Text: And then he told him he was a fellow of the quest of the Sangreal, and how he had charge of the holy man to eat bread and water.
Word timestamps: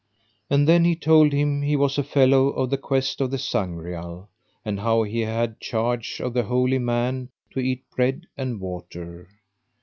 And 0.49 0.67
then 0.67 0.83
he 0.83 0.95
told 0.95 1.31
him 1.31 1.61
he 1.61 1.75
was 1.75 1.99
a 1.99 2.03
fellow 2.03 2.47
of 2.47 2.71
the 2.71 2.77
quest 2.79 3.21
of 3.21 3.29
the 3.29 3.37
Sangreal, 3.37 4.29
and 4.65 4.79
how 4.79 5.03
he 5.03 5.19
had 5.19 5.59
charge 5.59 6.19
of 6.19 6.33
the 6.33 6.41
holy 6.41 6.79
man 6.79 7.29
to 7.51 7.59
eat 7.59 7.87
bread 7.91 8.25
and 8.35 8.59
water. 8.59 9.27